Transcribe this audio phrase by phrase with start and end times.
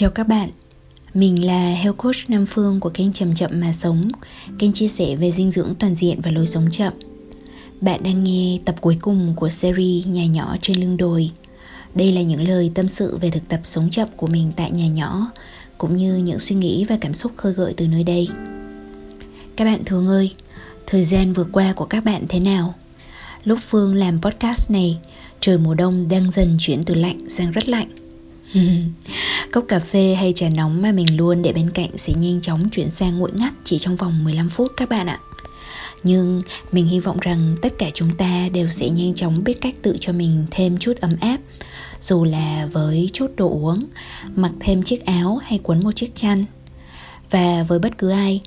[0.00, 0.50] Chào các bạn,
[1.14, 4.08] mình là Health Coach Nam Phương của kênh Chậm Chậm Mà Sống
[4.58, 6.92] Kênh chia sẻ về dinh dưỡng toàn diện và lối sống chậm.
[7.80, 11.30] Bạn đang nghe tập cuối cùng của series Nhà nhỏ trên lưng đồi.
[11.94, 14.86] Đây là những lời tâm sự về thực tập sống chậm của mình tại nhà
[14.86, 15.30] nhỏ
[15.78, 18.28] Cũng như những suy nghĩ và cảm xúc khơi gợi từ nơi đây.
[19.56, 20.34] Các bạn thường ơi,
[20.86, 22.74] thời gian vừa qua của các bạn thế nào?
[23.44, 24.98] Lúc Phương làm podcast này,
[25.40, 27.88] trời mùa đông đang dần chuyển từ lạnh sang rất lạnh.
[29.52, 32.70] Cốc cà phê hay trà nóng mà mình luôn để bên cạnh sẽ nhanh chóng
[32.70, 35.20] chuyển sang nguội ngắt chỉ trong vòng 15 phút các bạn ạ.
[36.02, 36.42] Nhưng
[36.72, 39.96] mình hy vọng rằng tất cả chúng ta đều sẽ nhanh chóng biết cách tự
[40.00, 41.38] cho mình thêm chút ấm áp
[42.02, 43.84] Dù là với chút đồ uống,
[44.36, 46.44] mặc thêm chiếc áo hay quấn một chiếc chăn
[47.30, 48.40] Và với bất cứ ai,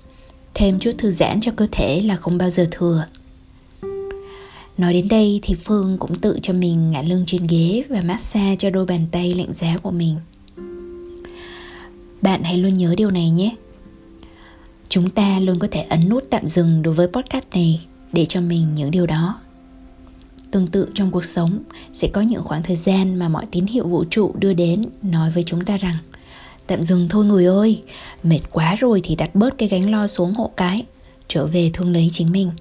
[0.53, 3.05] thêm chút thư giãn cho cơ thể là không bao giờ thừa
[4.77, 8.55] Nói đến đây thì Phương cũng tự cho mình ngả lưng trên ghế và massage
[8.59, 10.15] cho đôi bàn tay lạnh giá của mình.
[12.21, 13.55] Bạn hãy luôn nhớ điều này nhé.
[14.89, 18.41] Chúng ta luôn có thể ấn nút tạm dừng đối với podcast này để cho
[18.41, 19.39] mình những điều đó.
[20.51, 21.59] Tương tự trong cuộc sống
[21.93, 25.31] sẽ có những khoảng thời gian mà mọi tín hiệu vũ trụ đưa đến nói
[25.31, 25.97] với chúng ta rằng
[26.67, 27.83] Tạm dừng thôi người ơi,
[28.23, 30.85] mệt quá rồi thì đặt bớt cái gánh lo xuống hộ cái,
[31.27, 32.51] trở về thương lấy chính mình.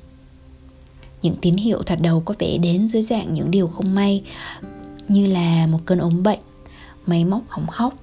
[1.22, 4.22] Những tín hiệu thoạt đầu có vẻ đến dưới dạng những điều không may
[5.08, 6.38] Như là một cơn ốm bệnh
[7.06, 7.94] Máy móc hỏng hóc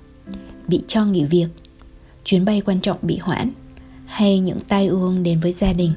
[0.67, 1.47] Bị cho nghỉ việc,
[2.23, 3.51] Chuyến bay quan trọng bị hoãn
[4.05, 5.93] Hay những tai ương đến với gia đình.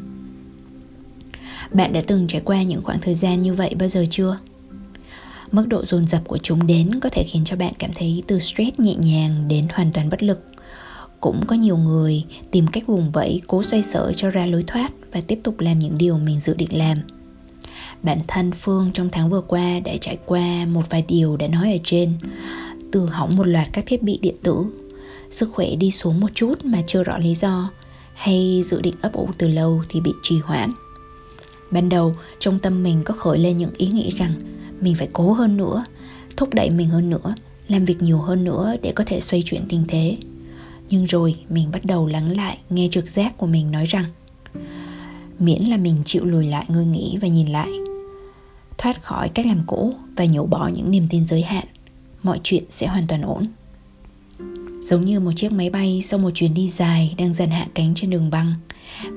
[1.72, 4.38] Bạn đã từng trải qua những khoảng thời gian như vậy bao giờ chưa?
[5.52, 8.38] Mức độ dồn dập của chúng đến có thể khiến cho bạn cảm thấy từ
[8.38, 10.44] stress nhẹ nhàng đến hoàn toàn bất lực.
[11.20, 14.92] Cũng có nhiều người tìm cách vùng vẫy, cố xoay sở cho ra lối thoát
[15.12, 16.98] và tiếp tục làm những điều mình dự định làm.
[18.02, 21.72] Bản thân phương trong tháng vừa qua đã trải qua một vài điều đã nói
[21.72, 22.12] ở trên
[22.92, 24.64] từ hỏng một loạt các thiết bị điện tử.
[25.30, 27.70] Sức khỏe đi xuống một chút mà chưa rõ lý do.
[28.14, 30.70] Hay dự định ấp ủ từ lâu thì bị trì hoãn.
[31.70, 34.34] Ban đầu, trong tâm mình có khởi lên những ý nghĩ rằng
[34.80, 35.84] mình phải cố hơn nữa,
[36.36, 37.34] thúc đẩy mình hơn nữa,
[37.68, 40.16] làm việc nhiều hơn nữa để có thể xoay chuyển tình thế.
[40.90, 44.04] Nhưng rồi, mình bắt đầu lắng lại, nghe trực giác của mình nói rằng,
[45.38, 47.70] miễn là mình chịu lùi lại ngơi nghĩ và nhìn lại,
[48.78, 51.64] thoát khỏi cách làm cũ và nhổ bỏ những niềm tin giới hạn
[52.22, 53.44] mọi chuyện sẽ hoàn toàn ổn
[54.82, 57.94] giống như một chiếc máy bay sau một chuyến đi dài đang dần hạ cánh
[57.94, 58.54] trên đường băng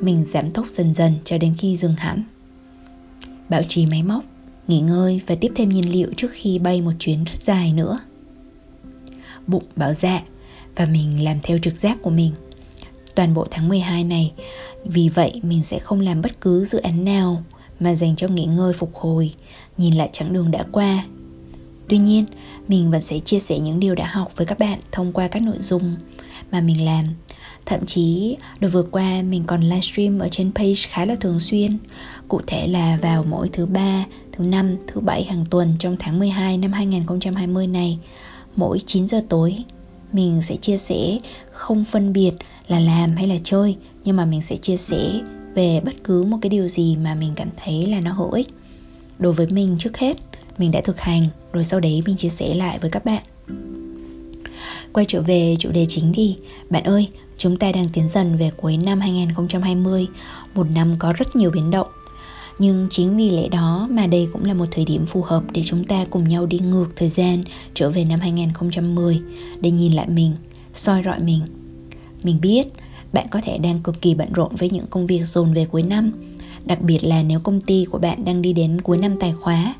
[0.01, 2.23] mình giảm tốc dần dần cho đến khi dừng hẳn
[3.49, 4.23] bảo trì máy móc
[4.67, 7.99] nghỉ ngơi và tiếp thêm nhiên liệu trước khi bay một chuyến rất dài nữa
[9.47, 10.23] bụng bảo dạ
[10.75, 12.31] và mình làm theo trực giác của mình.
[13.15, 14.31] Toàn bộ tháng 12 này,
[14.85, 17.43] vì vậy mình sẽ không làm bất cứ dự án nào
[17.79, 19.33] mà dành cho nghỉ ngơi phục hồi,
[19.77, 21.05] nhìn lại chặng đường đã qua.
[21.87, 22.25] Tuy nhiên,
[22.67, 25.41] mình vẫn sẽ chia sẻ những điều đã học với các bạn thông qua các
[25.41, 25.95] nội dung
[26.51, 27.05] mà mình làm.
[27.65, 31.77] Thậm chí, đợt vừa qua mình còn livestream ở trên page khá là thường xuyên.
[32.27, 36.19] Cụ thể là vào mỗi thứ ba, thứ năm, thứ bảy hàng tuần trong tháng
[36.19, 37.97] 12 năm 2020 này.
[38.55, 39.57] Mỗi 9 giờ tối
[40.13, 41.17] mình sẽ chia sẻ
[41.51, 42.31] không phân biệt
[42.67, 45.21] là làm hay là chơi nhưng mà mình sẽ chia sẻ
[45.55, 48.47] về bất cứ một cái điều gì mà mình cảm thấy là nó hữu ích.
[49.19, 50.17] Đối với mình trước hết
[50.57, 51.27] mình đã thực hành.
[51.53, 53.23] Rồi sau đấy mình chia sẻ lại với các bạn.
[54.93, 56.37] Quay trở về chủ đề chính đi.
[56.69, 60.07] Bạn ơi chúng ta đang tiến dần về cuối năm 2020
[60.55, 61.87] một năm có rất nhiều biến động.
[62.59, 65.61] Nhưng chính vì lẽ đó mà đây cũng là một thời điểm phù hợp để
[65.63, 67.43] chúng ta cùng nhau đi ngược thời gian
[67.73, 69.21] trở về năm 2010
[69.61, 70.33] để nhìn lại mình,
[70.73, 71.41] soi rọi mình.
[72.23, 72.67] Mình biết
[73.13, 75.83] bạn có thể đang cực kỳ bận rộn với những công việc dồn về cuối
[75.83, 76.11] năm,
[76.65, 79.75] đặc biệt là nếu công ty của bạn đang đi đến cuối năm tài khóa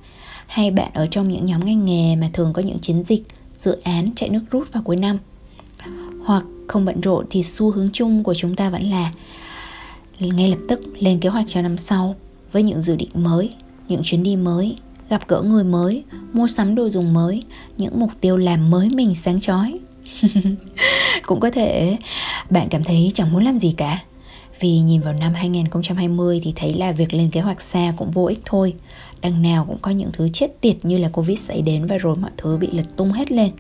[0.53, 3.23] hay bạn ở trong những nhóm ngành nghề mà thường có những chiến dịch,
[3.55, 5.17] dự án chạy nước rút vào cuối năm.
[6.25, 9.11] Hoặc không bận rộn thì xu hướng chung của chúng ta vẫn là
[10.19, 12.15] ngay lập tức lên kế hoạch cho năm sau
[12.51, 13.49] với những dự định mới,
[13.87, 14.75] những chuyến đi mới,
[15.09, 16.03] gặp gỡ người mới,
[16.33, 17.44] mua sắm đồ dùng mới,
[17.77, 19.79] những mục tiêu làm mới mình sáng chói.
[21.25, 21.97] Cũng có thể
[22.49, 24.03] bạn cảm thấy chẳng muốn làm gì cả
[24.59, 28.25] vì nhìn vào năm 2020 thì thấy là việc lên kế hoạch xa cũng vô
[28.25, 28.73] ích thôi.
[29.21, 32.15] Đằng nào cũng có những thứ chết tiệt như là Covid xảy đến và rồi
[32.15, 33.51] mọi thứ bị lật tung hết lên.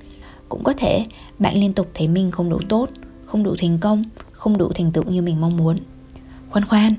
[0.49, 1.05] Cũng có thể
[1.39, 2.89] bạn liên tục thấy mình không đủ tốt,
[3.25, 5.77] không đủ thành công, không đủ thành tựu như mình mong muốn.
[6.49, 6.95] Khoan khoan,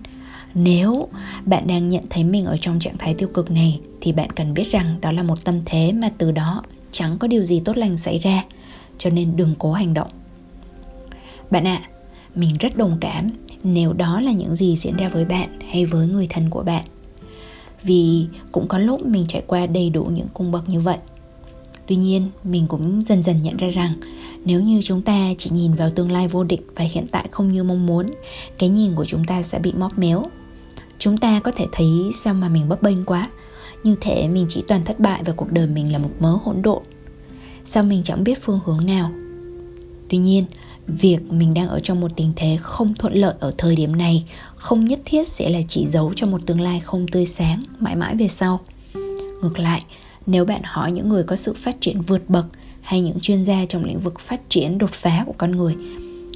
[0.55, 1.08] nếu
[1.44, 4.55] bạn đang nhận thấy mình ở trong trạng thái tiêu cực này thì bạn cần
[4.55, 7.76] biết rằng đó là một tâm thế mà từ đó chẳng có điều gì tốt
[7.76, 8.44] lành xảy ra,
[8.99, 10.11] cho nên đừng cố hành động.
[11.50, 11.88] Bạn ạ, à,
[12.35, 13.31] mình rất đồng cảm
[13.64, 16.84] nếu đó là những gì diễn ra với bạn hay với người thân của bạn.
[17.82, 20.99] Vì cũng có lúc mình trải qua đầy đủ những cung bậc như vậy.
[21.87, 23.94] Tuy nhiên, mình cũng dần dần nhận ra rằng
[24.44, 27.52] nếu như chúng ta chỉ nhìn vào tương lai vô định và hiện tại không
[27.52, 28.11] như mong muốn
[28.58, 30.25] cái nhìn của chúng ta sẽ bị móc méo
[30.99, 31.88] chúng ta có thể thấy
[32.22, 33.31] sao mà mình bấp bênh quá
[33.84, 36.62] như thể mình chỉ toàn thất bại và cuộc đời mình là một mớ hỗn
[36.62, 36.82] độn
[37.64, 39.11] sao mình chẳng biết phương hướng nào
[40.08, 40.44] tuy nhiên
[40.87, 44.25] việc mình đang ở trong một tình thế không thuận lợi ở thời điểm này,
[44.57, 47.97] không nhất thiết sẽ là chỉ dấu cho một tương lai không tươi sáng, mãi
[47.97, 48.61] mãi về sau.
[49.43, 49.85] Ngược lại,
[50.27, 52.47] nếu bạn hỏi những người có sự phát triển vượt bậc
[52.81, 55.77] hay những chuyên gia trong lĩnh vực phát triển đột phá của con người,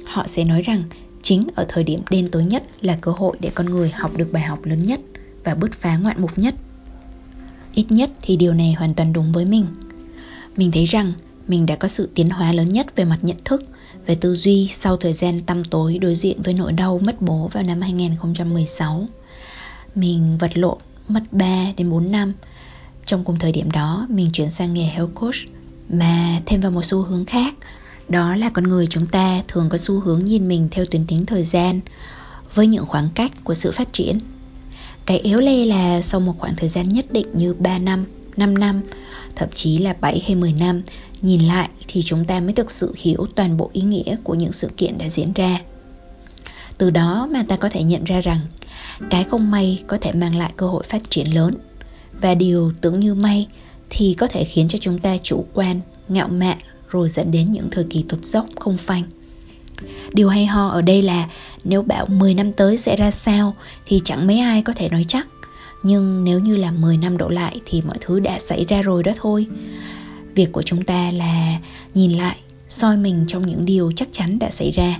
[0.05, 0.83] họ sẽ nói rằng
[1.21, 4.31] chính ở thời điểm đen tối nhất là cơ hội để con người học được
[4.31, 4.99] bài học lớn nhất
[5.43, 6.55] và bứt phá ngoạn mục nhất.
[7.73, 9.65] Ít nhất thì điều này hoàn toàn đúng với mình.
[10.57, 11.13] Mình thấy rằng
[11.47, 13.63] mình đã có sự tiến hóa lớn nhất về mặt nhận thức
[14.05, 17.49] về tư duy sau thời gian tăm tối đối diện với nỗi đau mất bố
[17.53, 19.07] vào năm 2016.
[19.95, 22.33] Mình vật lộn mất 3 đến 4 năm.
[23.05, 25.35] Trong cùng thời điểm đó, mình chuyển sang nghề health coach
[25.89, 27.53] mà thêm vào một xu hướng khác.
[28.09, 31.25] Đó là con người chúng ta thường có xu hướng nhìn mình theo tuyến tính
[31.25, 31.79] thời gian
[32.53, 34.19] với những khoảng cách của sự phát triển.
[35.05, 38.05] Cái yếu lê là sau một khoảng thời gian nhất định như 3 năm,
[38.37, 38.81] 5 năm,
[39.35, 40.81] thậm chí là 7 hay 10 năm
[41.21, 44.51] nhìn lại thì chúng ta mới thực sự hiểu toàn bộ ý nghĩa của những
[44.51, 45.61] sự kiện đã diễn ra.
[46.77, 48.39] Từ đó mà ta có thể nhận ra rằng,
[49.09, 51.53] cái không may có thể mang lại cơ hội phát triển lớn.
[52.21, 53.47] Và điều tưởng như may
[53.89, 56.57] thì có thể khiến cho chúng ta chủ quan, ngạo mạn
[56.89, 59.03] rồi dẫn đến những thời kỳ tụt dốc không phanh.
[60.13, 61.29] Điều hay ho ở đây là
[61.63, 63.55] nếu bảo 10 năm tới sẽ ra sao
[63.85, 65.27] thì chẳng mấy ai có thể nói chắc.
[65.83, 69.03] Nhưng nếu như là 10 năm đổ lại thì mọi thứ đã xảy ra rồi
[69.03, 69.47] đó thôi
[70.35, 71.59] việc của chúng ta là
[71.93, 72.37] nhìn lại,
[72.69, 74.99] soi mình trong những điều chắc chắn đã xảy ra,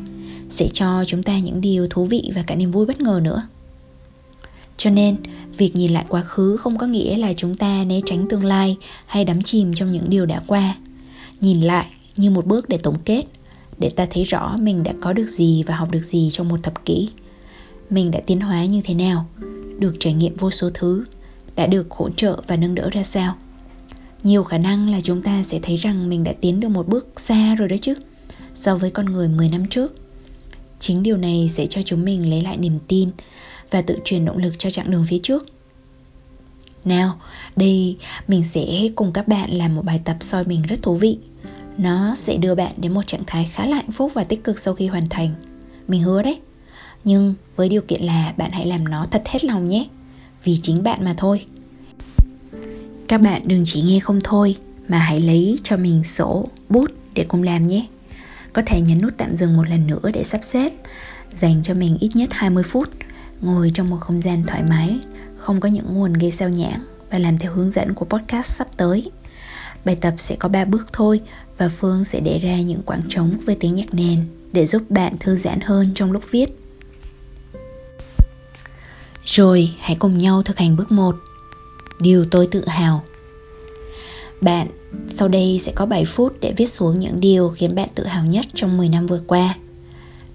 [0.50, 3.44] sẽ cho chúng ta những điều thú vị và cả niềm vui bất ngờ nữa.
[4.78, 5.16] Cho nên,
[5.58, 8.78] việc nhìn lại quá khứ không có nghĩa là chúng ta né tránh tương lai
[9.06, 10.76] hay đắm chìm trong những điều đã qua.
[11.42, 11.86] Nhìn lại
[12.16, 13.24] như một bước để tổng kết,
[13.78, 16.64] để ta thấy rõ mình đã có được gì và học được gì trong một
[16.64, 17.10] thập kỷ.
[17.90, 19.26] Mình đã tiến hóa như thế nào,
[19.80, 21.06] được trải nghiệm vô số thứ,
[21.56, 23.36] đã được hỗ trợ và nâng đỡ ra sao
[24.24, 27.08] nhiều khả năng là chúng ta sẽ thấy rằng mình đã tiến được một bước
[27.16, 27.94] xa rồi đó chứ
[28.56, 29.96] so với con người 10 năm trước.
[30.80, 33.10] Chính điều này sẽ cho chúng mình lấy lại niềm tin
[33.72, 35.46] và tự truyền động lực cho chặng đường phía trước.
[36.86, 37.20] Nào,
[37.56, 41.18] đây mình sẽ cùng các bạn làm một bài tập soi mình rất thú vị.
[41.78, 44.60] Nó sẽ đưa bạn đến một trạng thái khá là hạnh phúc và tích cực
[44.60, 45.30] sau khi hoàn thành.
[45.88, 46.40] Mình hứa đấy.
[47.04, 49.88] Nhưng với điều kiện là bạn hãy làm nó thật hết lòng nhé.
[50.44, 51.46] Vì chính bạn mà thôi.
[53.10, 54.56] Các bạn đừng chỉ nghe không thôi
[54.88, 57.88] mà hãy lấy cho mình sổ, bút để cùng làm nhé.
[58.54, 60.74] Có thể nhấn nút tạm dừng một lần nữa để sắp xếp,
[61.34, 62.90] dành cho mình ít nhất 20 phút,
[63.42, 65.00] ngồi trong một không gian thoải mái,
[65.38, 68.68] không có những nguồn gây sao nhãng và làm theo hướng dẫn của podcast sắp
[68.78, 69.12] tới.
[69.86, 71.22] Bài tập sẽ có 3 bước thôi
[71.58, 75.18] và Phương sẽ để ra những quảng trống với tiếng nhạc nền để giúp bạn
[75.20, 76.60] thư giãn hơn trong lúc viết.
[79.26, 81.16] Rồi, hãy cùng nhau thực hành bước 1
[82.00, 83.04] điều tôi tự hào.
[84.42, 84.68] Bạn,
[85.10, 88.26] sau đây sẽ có 7 phút để viết xuống những điều khiến bạn tự hào
[88.26, 89.56] nhất trong 10 năm vừa qua.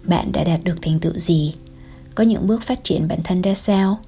[0.04, 1.54] Bạn đã đạt được thành tựu gì?
[2.14, 4.00] Có những bước phát triển bản thân ra sao?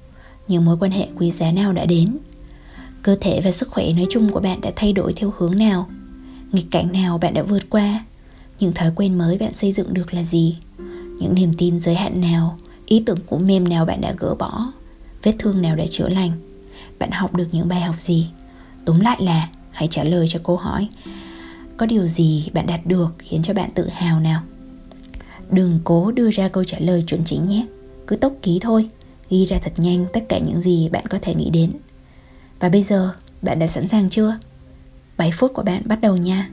[0.47, 2.17] Những mối quan hệ quý giá nào đã đến?
[3.01, 5.87] Cơ thể và sức khỏe nói chung của bạn đã thay đổi theo hướng nào?
[6.51, 8.05] Nghịch cảnh nào bạn đã vượt qua?
[8.59, 10.57] Những thói quen mới bạn xây dựng được là gì?
[11.19, 12.59] Những niềm tin giới hạn nào?
[12.85, 14.71] Ý tưởng cũ mềm nào bạn đã gỡ bỏ?
[15.23, 16.31] Vết thương nào đã chữa lành?
[16.99, 18.27] bạn học được những bài học gì?
[18.85, 20.87] Tóm lại là, hãy trả lời cho câu hỏi,
[21.77, 24.41] có điều gì bạn đạt được khiến cho bạn tự hào nào?
[25.51, 27.65] Đừng cố đưa ra câu trả lời chuẩn chỉnh nhé,
[28.07, 28.89] cứ tốc ký thôi,
[29.29, 31.69] ghi ra thật nhanh tất cả những gì bạn có thể nghĩ đến.
[32.59, 34.37] Và bây giờ, bạn đã sẵn sàng chưa?
[35.17, 36.49] 7 phút của bạn bắt đầu nha.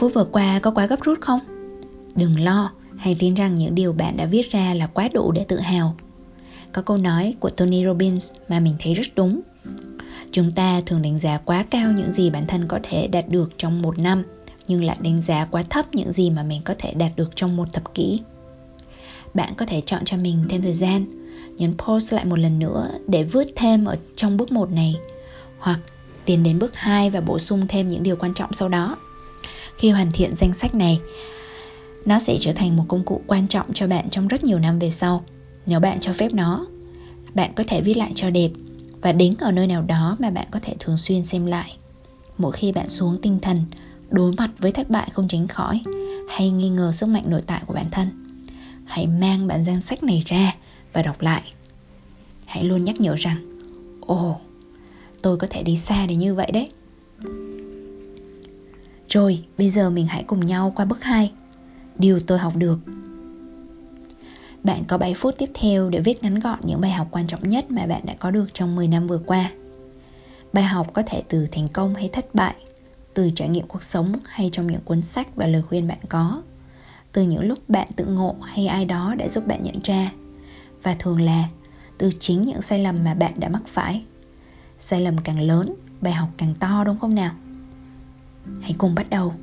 [0.00, 1.40] phút vừa qua có quá gấp rút không?
[2.14, 5.44] Đừng lo, hãy tin rằng những điều bạn đã viết ra là quá đủ để
[5.48, 5.96] tự hào
[6.72, 9.40] Có câu nói của Tony Robbins mà mình thấy rất đúng
[10.32, 13.52] Chúng ta thường đánh giá quá cao những gì bản thân có thể đạt được
[13.58, 14.22] trong một năm
[14.68, 17.56] Nhưng lại đánh giá quá thấp những gì mà mình có thể đạt được trong
[17.56, 18.20] một thập kỷ
[19.34, 21.04] Bạn có thể chọn cho mình thêm thời gian
[21.56, 24.96] nhấn pause lại một lần nữa để vớt thêm ở trong bước 1 này
[25.58, 25.80] hoặc
[26.24, 28.96] tiến đến bước 2 và bổ sung thêm những điều quan trọng sau đó.
[29.80, 31.00] Khi hoàn thiện danh sách này,
[32.04, 34.78] nó sẽ trở thành một công cụ quan trọng cho bạn trong rất nhiều năm
[34.78, 35.24] về sau.
[35.66, 36.66] Nếu bạn cho phép nó
[37.34, 38.50] bạn có thể viết lại cho đẹp
[39.00, 41.76] và đính ở nơi nào đó mà bạn có thể thường xuyên xem lại.
[42.38, 43.64] Mỗi khi bạn xuống tinh thần
[44.10, 45.80] đối mặt với thất bại không tránh khỏi
[46.28, 48.08] hay nghi ngờ sức mạnh nội tại của bản thân
[48.84, 50.54] hãy mang bản danh sách này ra
[50.92, 51.42] và đọc lại.
[52.46, 53.58] Hãy luôn nhắc nhở rằng
[54.00, 54.36] ồ
[55.22, 56.68] tôi có thể đi xa đến như vậy đấy
[59.10, 61.32] rồi bây giờ mình hãy cùng nhau qua bước 2
[61.98, 62.78] Điều tôi học được.
[64.64, 67.48] Bạn có 7 phút tiếp theo để viết ngắn gọn những bài học quan trọng
[67.48, 69.50] nhất mà bạn đã có được trong 10 năm vừa qua.
[70.52, 72.54] Bài học có thể từ thành công hay thất bại
[73.14, 76.42] Từ trải nghiệm cuộc sống hay trong những cuốn sách và lời khuyên bạn có
[77.12, 80.12] Từ những lúc bạn tự ngộ hay ai đó đã giúp bạn nhận ra
[80.82, 81.48] Và thường là
[81.98, 84.04] từ chính những sai lầm mà bạn đã mắc phải.
[84.78, 87.34] Sai lầm càng lớn, bài học càng to đúng không nào?
[88.60, 89.34] Hãy cùng bắt đầu.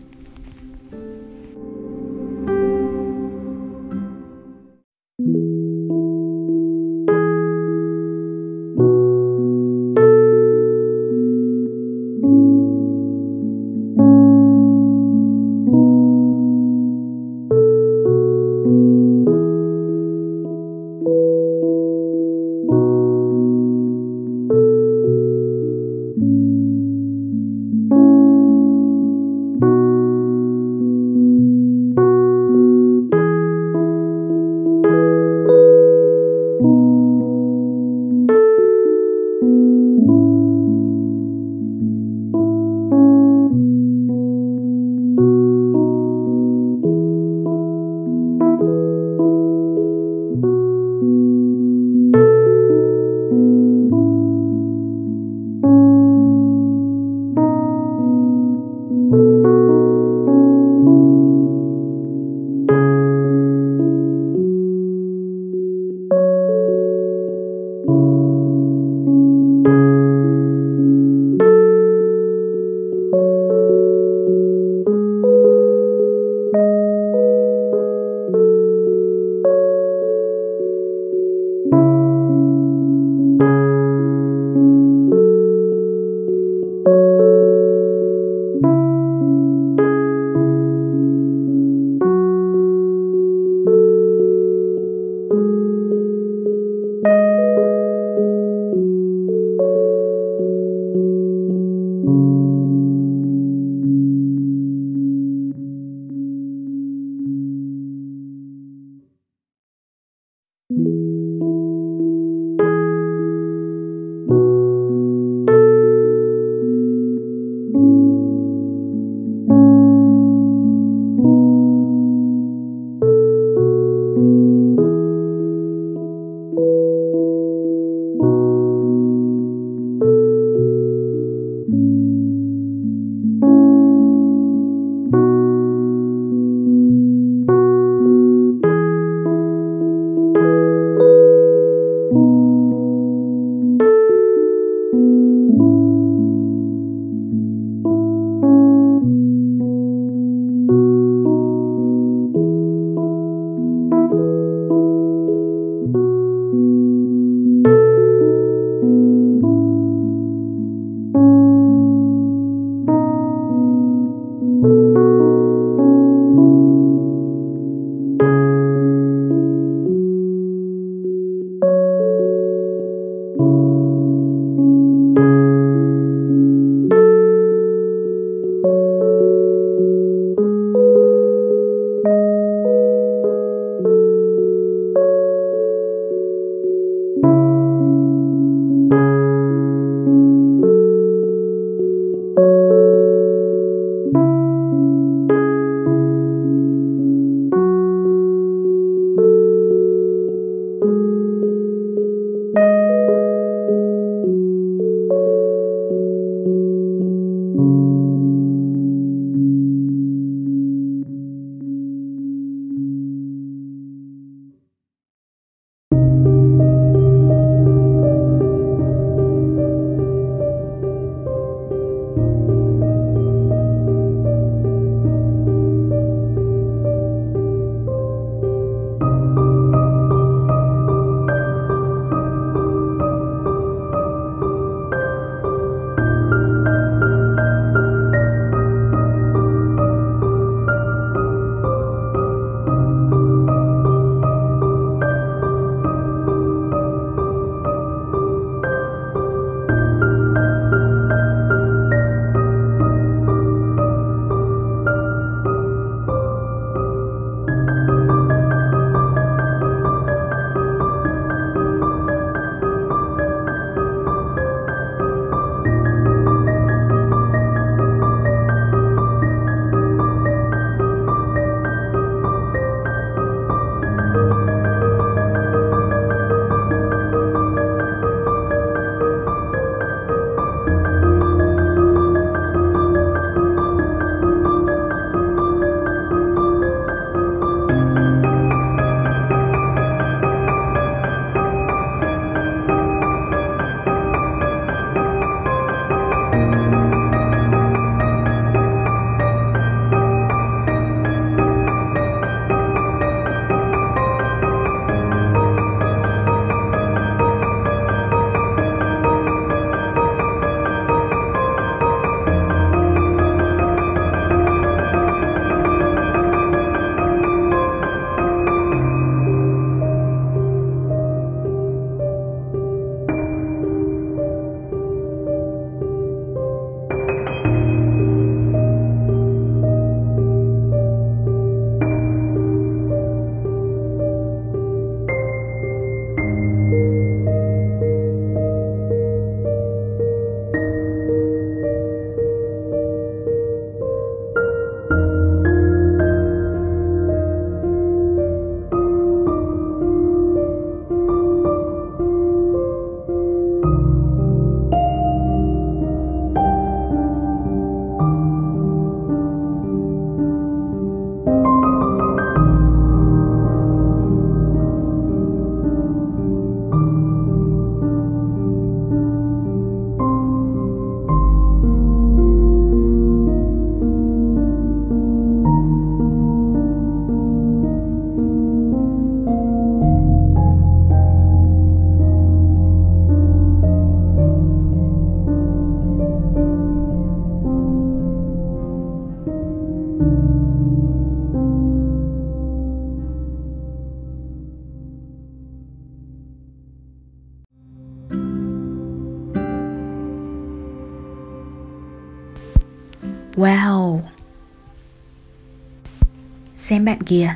[407.08, 407.36] Kìa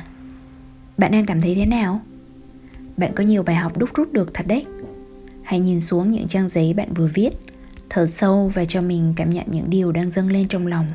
[0.98, 2.00] Bạn đang cảm thấy thế nào?
[2.96, 4.64] Bạn có nhiều bài học đúc rút được thật đấy.
[5.42, 7.30] Hãy nhìn xuống những trang giấy bạn vừa viết,
[7.90, 10.86] Thở sâu và cho mình cảm nhận những điều đang dâng lên trong lòng.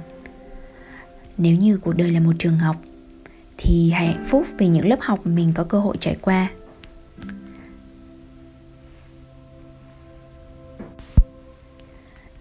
[1.38, 2.76] Nếu như cuộc đời là một trường học,
[3.58, 6.50] Thì hãy hạnh phúc vì những lớp học mình có cơ hội trải qua.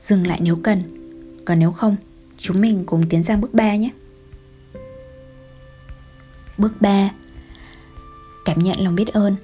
[0.00, 0.82] Dừng lại nếu cần,
[1.44, 1.96] Còn nếu không,
[2.38, 3.90] Chúng mình cùng tiến sang bước 3 nhé.
[6.58, 7.10] Bước 3
[8.44, 9.36] Cảm nhận lòng biết ơn.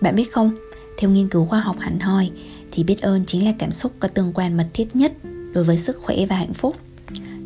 [0.00, 0.54] Bạn biết không,
[0.98, 2.30] theo nghiên cứu khoa học hẳn hoi
[2.72, 5.12] thì biết ơn chính là cảm xúc có tương quan mật thiết nhất
[5.52, 6.76] đối với sức khỏe và hạnh phúc.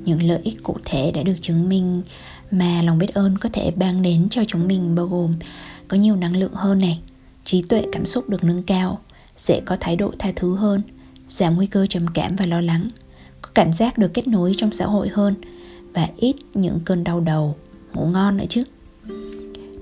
[0.04, 2.02] Những lợi ích cụ thể đã được chứng minh
[2.50, 5.34] mà lòng biết ơn có thể mang đến cho chúng mình bao gồm
[5.88, 7.00] có nhiều năng lượng hơn này,
[7.44, 9.00] trí tuệ cảm xúc được nâng cao,
[9.38, 10.82] dễ có thái độ tha thứ hơn,
[11.28, 12.90] giảm nguy cơ trầm cảm và lo lắng,
[13.42, 15.34] có cảm giác được kết nối trong xã hội hơn
[15.92, 17.56] và ít những cơn đau đầu,
[17.94, 18.64] ngủ ngon nữa chứ.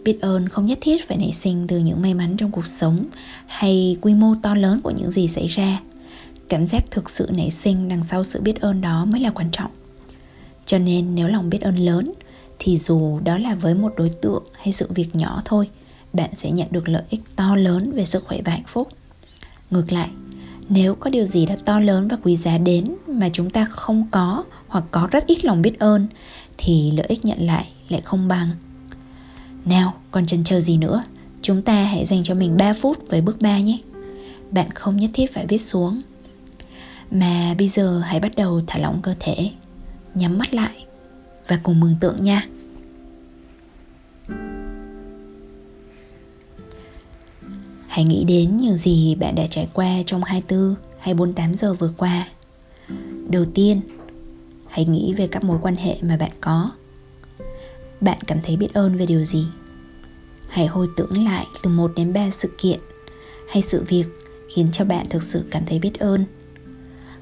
[0.04, 3.02] Biết ơn không nhất thiết phải nảy sinh từ những may mắn trong cuộc sống
[3.46, 5.80] hay quy mô to lớn của những gì xảy ra.
[6.48, 9.48] Cảm giác thực sự nảy sinh đằng sau sự biết ơn đó mới là quan
[9.52, 9.70] trọng.
[10.66, 12.12] Cho nên nếu lòng biết ơn lớn
[12.58, 15.68] thì dù đó là với một đối tượng hay sự việc nhỏ thôi,
[16.12, 18.88] bạn sẽ nhận được lợi ích to lớn về sức khỏe và hạnh phúc.
[19.70, 20.10] Ngược lại,
[20.68, 24.06] nếu có điều gì đó to lớn và quý giá đến mà chúng ta không
[24.10, 26.06] có hoặc có rất ít lòng biết ơn
[26.58, 28.50] thì lợi ích nhận lại lại không bằng
[29.64, 31.02] nào, còn chần chờ gì nữa?
[31.42, 33.78] Chúng ta hãy dành cho mình 3 phút với bước 3 nhé.
[34.50, 36.00] Bạn không nhất thiết phải viết xuống.
[37.10, 39.50] Mà bây giờ hãy bắt đầu thả lỏng cơ thể,
[40.14, 40.86] nhắm mắt lại
[41.48, 42.48] và cùng mừng tượng nha.
[47.86, 51.92] Hãy nghĩ đến những gì bạn đã trải qua trong 24 hay 48 giờ vừa
[51.96, 52.28] qua.
[53.28, 53.80] Đầu tiên,
[54.78, 56.70] hãy nghĩ về các mối quan hệ mà bạn có.
[58.00, 59.46] Bạn cảm thấy biết ơn về điều gì?
[60.48, 62.80] Hãy hồi tưởng lại từ 1 đến 3 sự kiện
[63.48, 64.04] hay sự việc
[64.54, 66.24] khiến cho bạn thực sự cảm thấy biết ơn.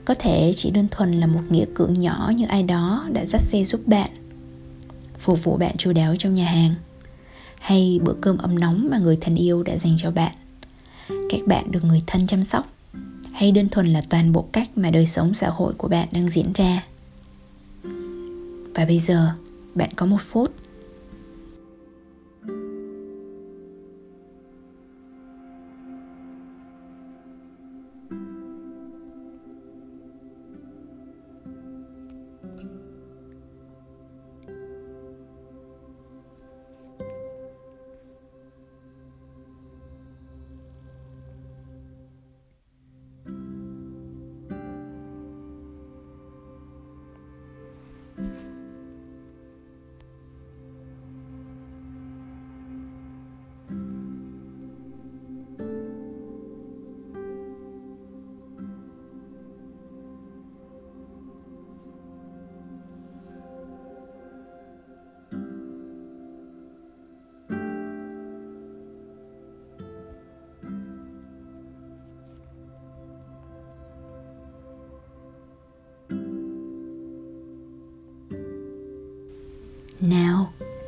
[0.05, 3.41] Có thể chỉ đơn thuần là một nghĩa cử nhỏ như ai đó đã dắt
[3.41, 4.11] xe giúp bạn,
[5.19, 6.75] phục vụ bạn chu đáo trong nhà hàng,
[7.59, 10.33] hay bữa cơm ấm nóng mà người thân yêu đã dành cho bạn.
[11.09, 12.67] Cách bạn được người thân chăm sóc
[13.33, 16.29] hay đơn thuần là toàn bộ cách mà đời sống xã hội của bạn đang
[16.29, 16.83] diễn ra
[18.87, 19.29] bây giờ.
[19.75, 20.53] Bạn có một phút.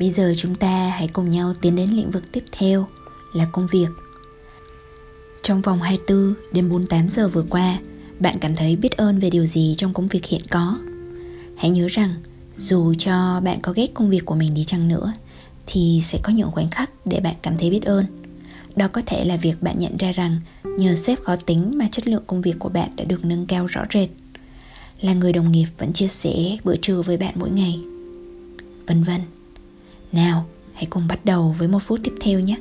[0.01, 2.87] Bây giờ chúng ta hãy cùng nhau tiến đến lĩnh vực tiếp theo
[3.33, 3.89] là công việc.
[5.43, 7.79] Trong vòng 24 đến 48 giờ vừa qua,
[8.21, 10.79] bạn cảm thấy biết ơn về điều gì trong công việc hiện có?
[11.57, 12.15] Hãy nhớ rằng,
[12.59, 15.13] dù cho bạn có ghét công việc của mình đi chăng nữa,
[15.67, 18.05] thì sẽ có những khoảnh khắc để bạn cảm thấy biết ơn.
[18.77, 22.09] Đó có thể là việc bạn nhận ra rằng nhờ sếp khó tính mà chất
[22.09, 24.09] lượng công việc của bạn đã được nâng cao rõ rệt.
[25.01, 27.81] Là người đồng nghiệp vẫn chia sẻ bữa trưa với bạn mỗi ngày
[28.87, 29.21] vân vân.
[30.13, 32.57] Nào, hãy cùng bắt đầu với một phút tiếp theo nhé.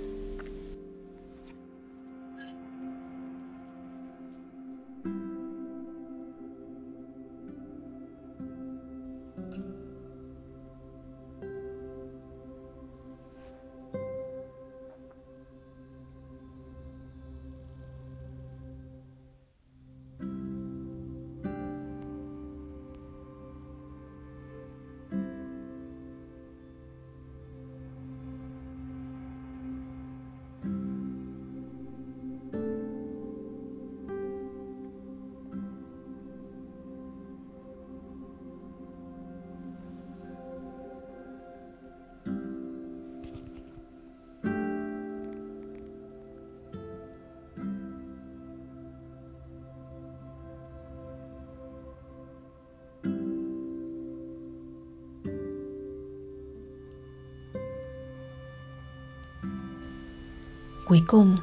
[60.88, 61.38] Cuối cùng,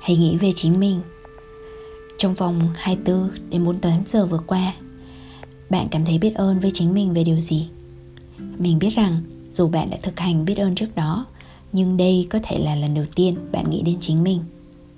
[0.00, 1.00] hãy nghĩ về chính mình.
[2.18, 4.74] Trong vòng 24 đến 48 giờ vừa qua,
[5.70, 7.68] bạn cảm thấy biết ơn với chính mình về điều gì?
[8.58, 11.26] Mình biết rằng dù bạn đã thực hành biết ơn trước đó,
[11.72, 14.40] nhưng đây có thể là lần đầu tiên bạn nghĩ đến chính mình.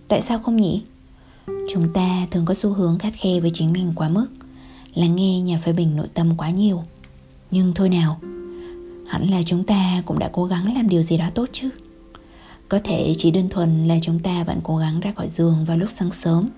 [0.09, 0.83] Tại sao không nhỉ?
[1.47, 4.27] Chúng ta thường có xu hướng khắt khe với chính mình quá mức,
[4.95, 6.83] lắng nghe nhà phê bình nội tâm quá nhiều.
[7.51, 8.21] Nhưng thôi nào,
[9.07, 11.71] hẳn là chúng ta cũng đã cố gắng làm điều gì đó tốt chứ.
[12.69, 15.79] Có thể chỉ đơn thuần là chúng ta vẫn cố gắng ra khỏi giường vào
[15.79, 16.49] lúc sáng sớm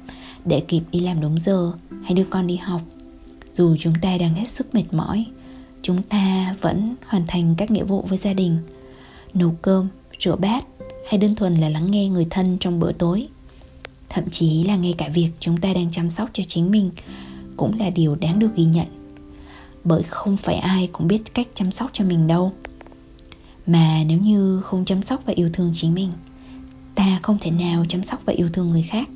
[0.44, 2.80] để kịp đi làm đúng giờ hay đưa con đi học.
[3.52, 5.26] Dù chúng ta đang hết sức mệt mỏi,
[5.82, 8.58] chúng ta vẫn hoàn thành các nghĩa vụ với gia đình,
[9.34, 10.64] nấu cơm, rửa bát
[11.08, 13.26] hay đơn thuần là lắng nghe người thân trong bữa tối.
[14.08, 16.90] Thậm chí là ngay cả việc chúng ta đang chăm sóc cho chính mình
[17.56, 18.86] cũng là điều đáng được ghi nhận.
[19.84, 22.52] Bởi không phải ai cũng biết cách chăm sóc cho mình đâu
[23.72, 26.12] mà nếu như không chăm sóc và yêu thương chính mình,
[26.94, 29.08] ta không thể nào chăm sóc và yêu thương người khác.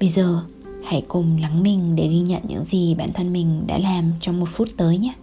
[0.00, 0.42] Bây giờ,
[0.84, 4.40] hãy cùng lắng mình để ghi nhận những gì bản thân mình đã làm trong
[4.40, 5.14] một phút tới nhé.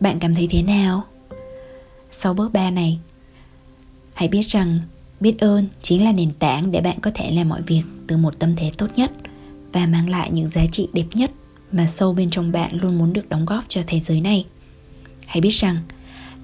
[0.00, 1.04] Bạn cảm thấy thế nào?
[2.10, 2.98] Sau bước 3 này,
[4.14, 4.78] hãy biết rằng
[5.20, 8.38] biết ơn chính là nền tảng để bạn có thể làm mọi việc từ một
[8.38, 9.10] tâm thế tốt nhất
[9.72, 11.30] và mang lại những giá trị đẹp nhất
[11.72, 14.44] mà sâu bên trong bạn luôn muốn được đóng góp cho thế giới này.
[15.26, 15.76] Hãy biết rằng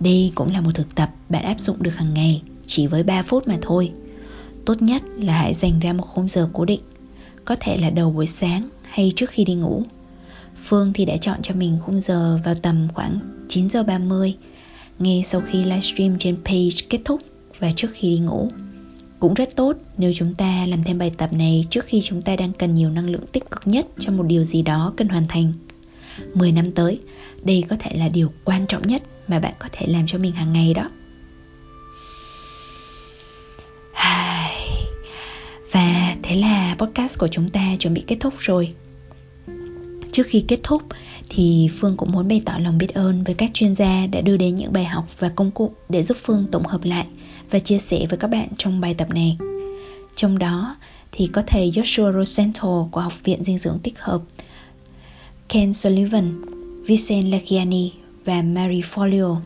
[0.01, 3.23] đây cũng là một thực tập bạn áp dụng được hàng ngày chỉ với 3
[3.23, 3.93] phút mà thôi.
[4.65, 6.81] Tốt nhất là hãy dành ra một khung giờ cố định,
[7.45, 9.83] có thể là đầu buổi sáng hay trước khi đi ngủ
[10.65, 14.35] Phương thì đã chọn cho mình khung giờ vào tầm khoảng 9 giờ 30
[14.99, 17.21] Ngay sau khi livestream trên page kết thúc
[17.59, 18.49] và trước khi đi ngủ.
[19.19, 22.37] Cũng rất tốt nếu chúng ta làm thêm bài tập này trước khi chúng ta
[22.37, 25.25] đang cần nhiều năng lượng tích cực nhất cho một điều gì đó cần hoàn
[25.29, 25.53] thành.
[26.35, 27.01] 10 năm tới,
[27.43, 30.33] đây có thể là điều quan trọng nhất mà bạn có thể làm cho mình
[30.33, 30.89] hàng ngày đó.
[35.73, 38.75] Và thế là podcast của chúng ta chuẩn bị kết thúc rồi.
[40.15, 40.83] Trước khi kết thúc
[41.29, 44.37] thì Phương cũng muốn bày tỏ lòng biết ơn với các chuyên gia đã đưa
[44.37, 47.07] đến những bài học và công cụ để giúp Phương tổng hợp lại
[47.51, 49.37] và chia sẻ với các bạn trong bài tập này.
[50.17, 50.77] Trong đó
[51.13, 54.23] thì có thầy Joshua Rosenthal của Học viện Dinh dưỡng Tích hợp,
[55.49, 56.43] Ken Sullivan,
[56.87, 57.91] Vincent Lakiani
[58.25, 59.37] và Mary Folio.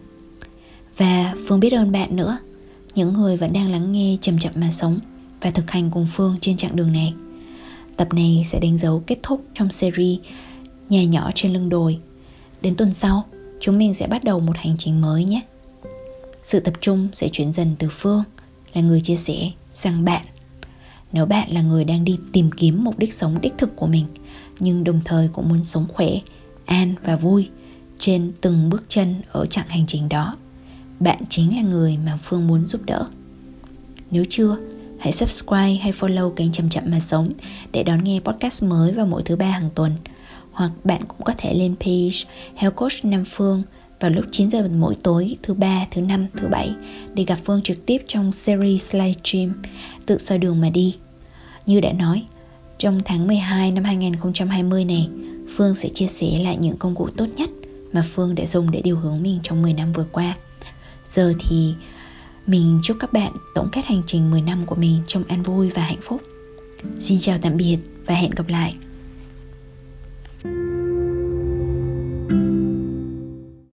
[0.96, 2.38] Và Phương biết ơn bạn nữa,
[2.94, 4.98] những người vẫn đang lắng nghe chậm chậm mà sống
[5.40, 7.14] và thực hành cùng Phương trên chặng đường này.
[7.96, 10.18] Tập này sẽ đánh dấu kết thúc trong series
[10.88, 11.98] nhà nhỏ trên lưng đồi.
[12.62, 13.24] Đến tuần sau,
[13.60, 15.40] chúng mình sẽ bắt đầu một hành trình mới nhé.
[16.42, 18.24] Sự tập trung sẽ chuyển dần từ Phương
[18.74, 20.24] là người chia sẻ sang bạn.
[21.12, 24.06] Nếu bạn là người đang đi tìm kiếm mục đích sống đích thực của mình,
[24.60, 26.10] nhưng đồng thời cũng muốn sống khỏe,
[26.64, 27.48] an và vui
[27.98, 30.36] trên từng bước chân ở chặng hành trình đó,
[31.00, 33.08] bạn chính là người mà Phương muốn giúp đỡ.
[34.10, 34.56] Nếu chưa,
[34.98, 37.28] hãy subscribe hay follow kênh Chậm Chậm Mà Sống
[37.72, 39.92] để đón nghe podcast mới vào mỗi thứ ba hàng tuần
[40.58, 43.62] hoặc bạn cũng có thể lên page Health Coach Nam Phương
[44.00, 46.74] vào lúc 9 giờ mỗi tối thứ ba, thứ năm, thứ bảy
[47.14, 49.62] để gặp Phương trực tiếp trong series livestream
[50.06, 50.96] Tự soi đường mà đi.
[51.66, 52.24] Như đã nói,
[52.78, 55.08] trong tháng 12 năm 2020 này,
[55.56, 57.50] Phương sẽ chia sẻ lại những công cụ tốt nhất
[57.92, 60.36] mà Phương đã dùng để điều hướng mình trong 10 năm vừa qua.
[61.12, 61.74] Giờ thì
[62.46, 65.70] mình chúc các bạn tổng kết hành trình 10 năm của mình trong an vui
[65.70, 66.22] và hạnh phúc.
[67.00, 68.74] Xin chào tạm biệt và hẹn gặp lại.